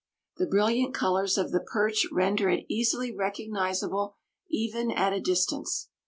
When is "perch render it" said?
1.59-2.65